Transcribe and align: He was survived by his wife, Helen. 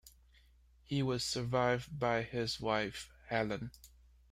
He 0.83 1.03
was 1.03 1.23
survived 1.23 1.99
by 1.99 2.23
his 2.23 2.59
wife, 2.59 3.11
Helen. 3.27 3.69